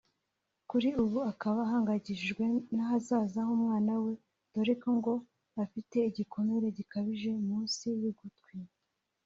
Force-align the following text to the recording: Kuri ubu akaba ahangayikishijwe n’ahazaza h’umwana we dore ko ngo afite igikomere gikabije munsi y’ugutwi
Kuri 0.69 0.89
ubu 1.03 1.17
akaba 1.31 1.59
ahangayikishijwe 1.63 2.43
n’ahazaza 2.75 3.39
h’umwana 3.47 3.93
we 4.03 4.13
dore 4.53 4.73
ko 4.81 4.89
ngo 4.97 5.13
afite 5.63 5.97
igikomere 6.09 6.65
gikabije 6.77 7.29
munsi 7.47 7.87
y’ugutwi 8.01 8.55